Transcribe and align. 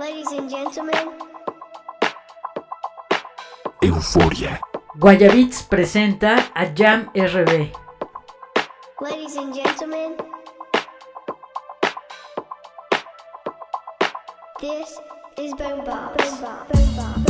Ladies 0.00 0.32
and 0.32 0.48
gentlemen. 0.48 1.12
Euforia. 3.82 4.58
Guayabits 4.96 5.62
presenta 5.68 6.50
a 6.54 6.72
Jam 6.72 7.10
RB. 7.14 7.70
Ladies 9.02 9.36
and 9.36 9.54
gentlemen. 9.54 10.16
This 14.58 14.98
is 15.36 15.52
Boom 15.52 15.84
Bob. 15.84 17.29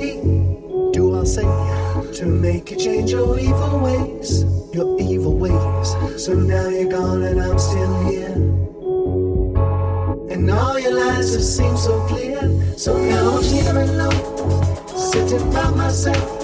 Do 0.00 1.20
I 1.20 1.24
say 1.24 1.42
to 2.14 2.26
make 2.26 2.70
you 2.70 2.76
change 2.78 3.10
your 3.10 3.38
evil 3.38 3.80
ways, 3.80 4.44
your 4.72 4.98
evil 4.98 5.36
ways. 5.36 6.24
So 6.24 6.32
now 6.32 6.68
you're 6.68 6.90
gone 6.90 7.22
and 7.22 7.40
I'm 7.40 7.58
still 7.58 8.08
here. 8.08 8.32
And 10.32 10.50
all 10.50 10.78
your 10.78 10.94
lies 10.94 11.32
just 11.34 11.54
seem 11.54 11.76
so 11.76 12.00
clear. 12.06 12.40
So 12.78 12.96
now 12.96 13.36
I'm 13.36 13.42
here 13.42 13.76
alone, 13.76 14.88
sitting 14.96 15.52
by 15.52 15.68
myself, 15.70 16.40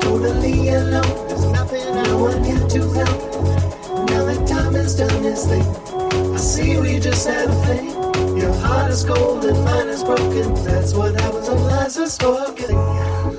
totally 0.00 0.68
alone. 0.68 1.28
There's 1.28 1.46
nothing 1.46 1.82
I 1.82 2.14
want 2.14 2.46
you 2.46 2.68
to 2.68 2.92
help. 2.92 4.10
Now 4.10 4.24
that 4.26 4.46
time 4.46 4.74
has 4.74 4.96
done 4.96 5.24
its 5.24 5.44
thing, 5.46 5.66
I 6.12 6.36
see 6.36 6.76
we 6.78 6.98
just 6.98 7.26
had 7.26 7.48
a 7.48 7.54
thing. 7.66 7.88
Your 8.36 8.52
heart 8.54 8.90
is 8.90 9.04
cold 9.04 9.44
and 9.44 9.64
mine 9.64 9.88
is 9.88 10.02
broken. 10.04 10.54
That's 10.64 10.92
what 10.94 11.18
happens 11.20 11.48
when 11.48 11.62
lies 11.64 11.98
are 11.98 12.06
spoken. 12.06 12.76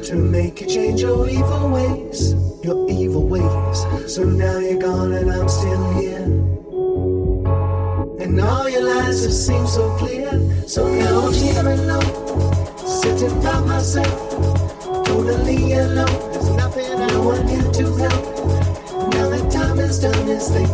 To 0.03 0.15
make 0.15 0.61
you 0.61 0.68
change 0.68 1.01
your 1.01 1.30
evil 1.30 1.70
ways, 1.70 2.34
your 2.63 2.89
evil 2.89 3.28
ways. 3.28 4.13
So 4.13 4.24
now 4.24 4.57
you're 4.59 4.80
gone 4.80 5.13
and 5.13 5.32
I'm 5.32 5.49
still 5.49 5.93
here. 5.99 6.24
And 8.24 8.39
all 8.41 8.70
your 8.70 8.84
lies 8.84 9.24
just 9.24 9.45
seem 9.47 9.68
so 9.68 9.95
clear. 9.97 10.32
So 10.68 10.88
now 10.88 11.28
I'm 11.28 11.34
here 11.34 11.68
alone, 11.68 12.78
sitting 12.86 13.41
by 13.41 13.59
myself, 13.61 14.32
totally 15.05 15.74
alone. 15.74 16.32
There's 16.32 16.49
nothing 16.51 16.86
I 16.86 17.18
want 17.18 17.49
you 17.49 17.72
to 17.72 17.95
help. 17.95 18.24
Now 19.13 19.30
that 19.30 19.51
time 19.51 19.78
has 19.78 19.99
done 19.99 20.28
its 20.30 20.49
thing, 20.49 20.68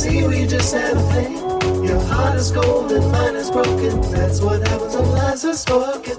see 0.00 0.26
we 0.26 0.46
just 0.46 0.72
had 0.74 0.96
a 0.96 1.02
thing. 1.12 1.36
Your 1.84 2.00
heart 2.00 2.36
is 2.36 2.50
cold 2.50 2.90
and 2.90 3.12
mine 3.12 3.36
is 3.36 3.50
broken. 3.50 4.00
That's 4.10 4.40
what 4.40 4.66
happens 4.66 4.94
when 4.96 5.10
lies 5.10 5.44
are 5.44 5.54
spoken. 5.54 6.16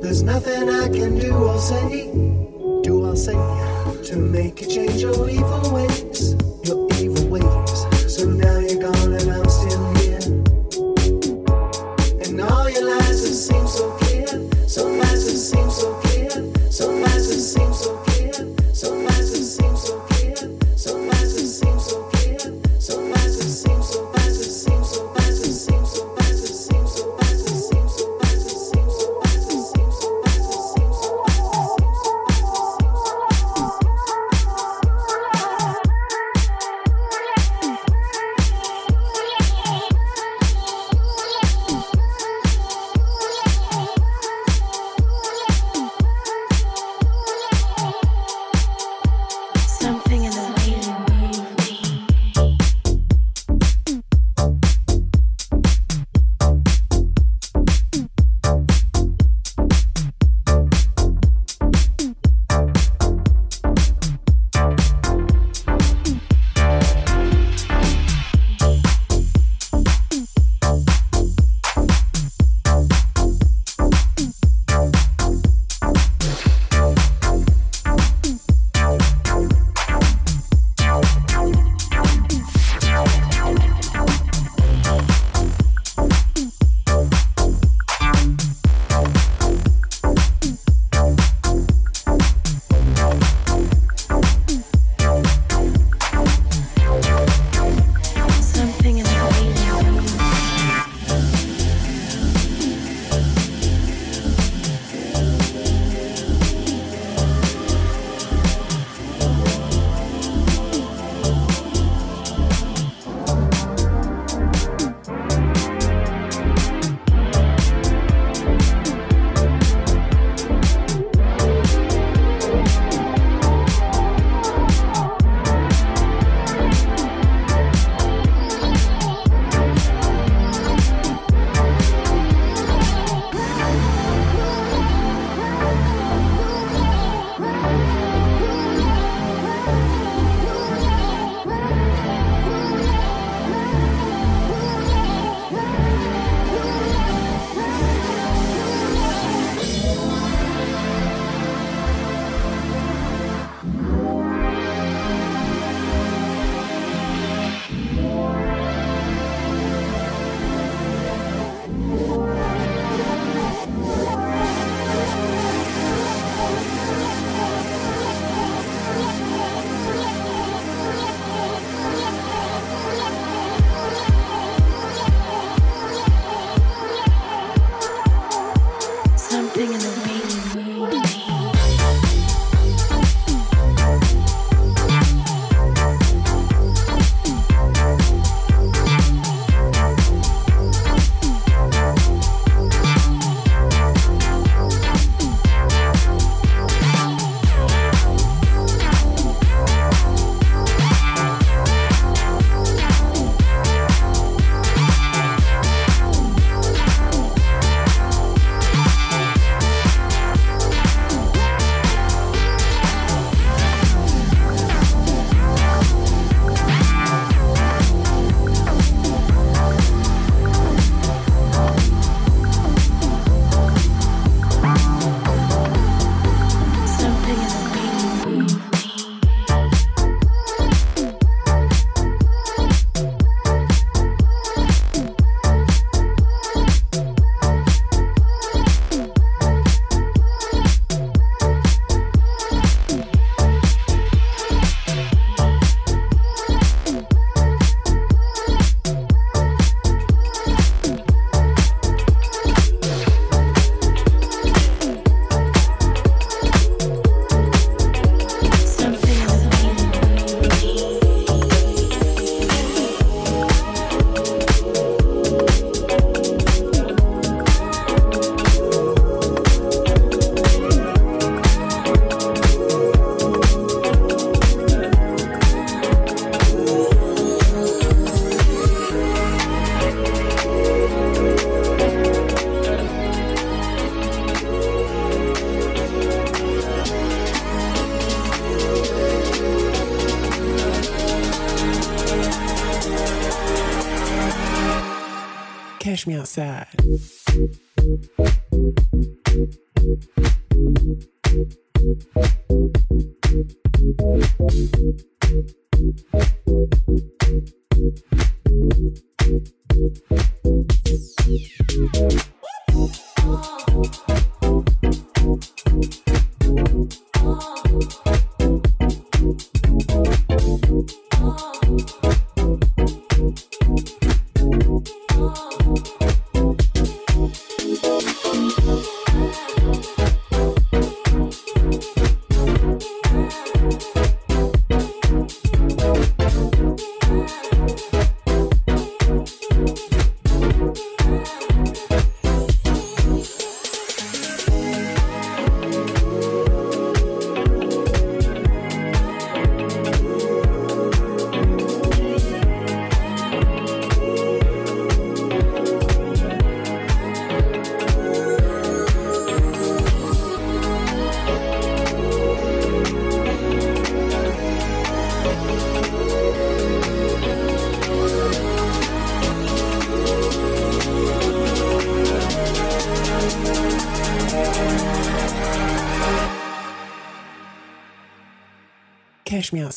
There's 0.00 0.22
nothing 0.22 0.70
I 0.70 0.88
can 0.88 1.18
do 1.18 1.34
or 1.34 1.58
say, 1.58 2.10
do 2.82 3.04
or 3.04 3.16
say 3.16 3.38
to 4.08 4.16
make 4.16 4.62
you 4.62 4.68
change 4.68 5.02
your 5.02 5.28
evil 5.28 5.64
ways, 5.74 6.34
your 6.64 6.85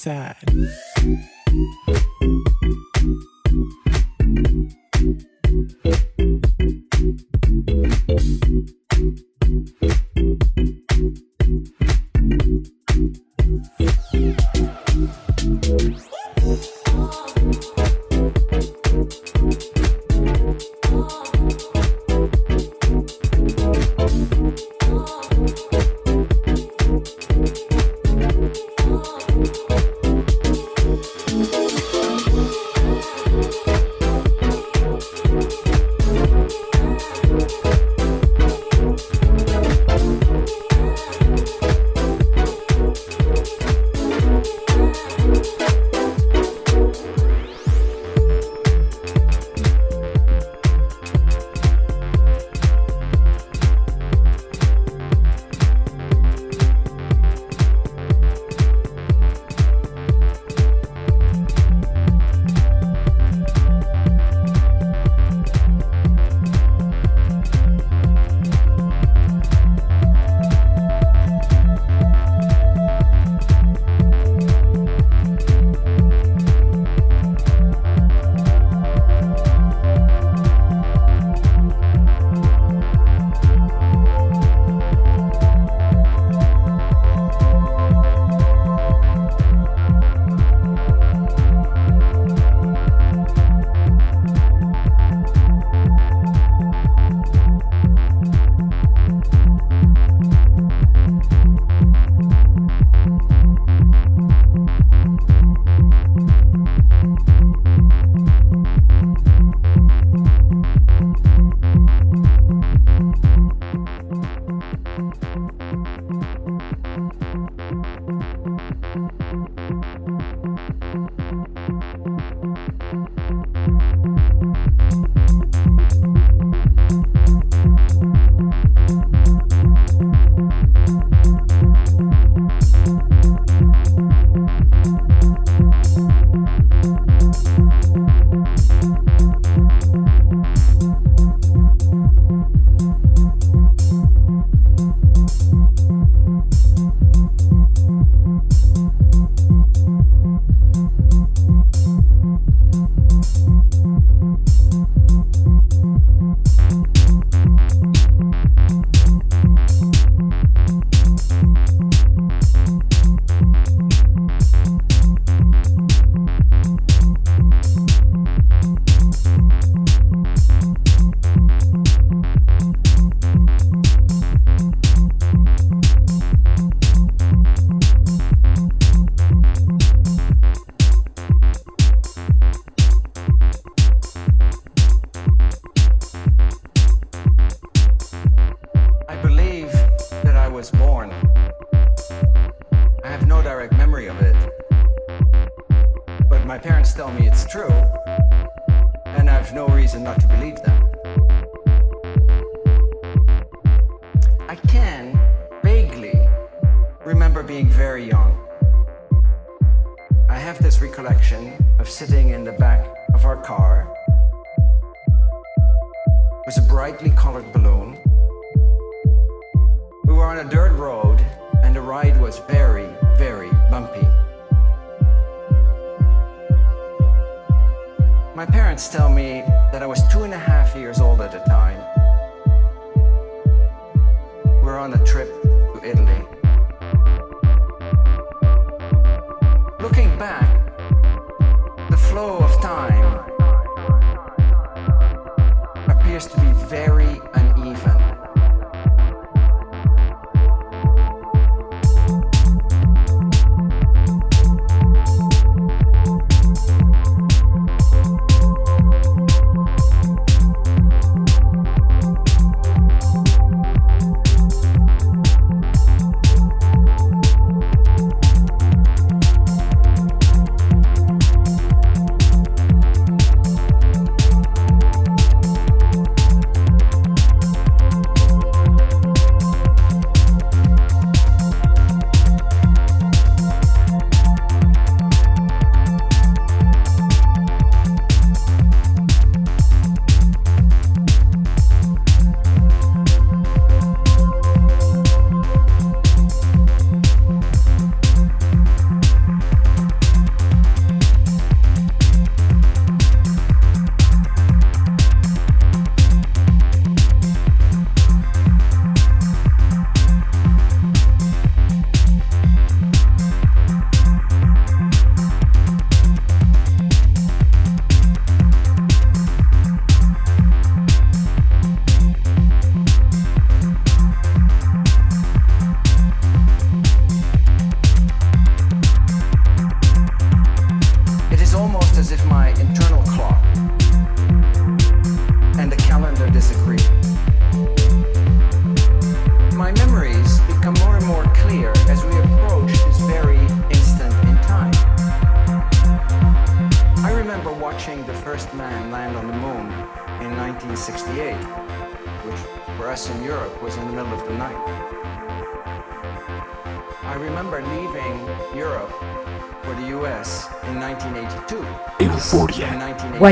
outside. 0.07 0.37